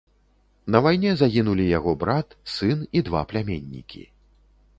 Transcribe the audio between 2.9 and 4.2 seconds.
і два пляменнікі.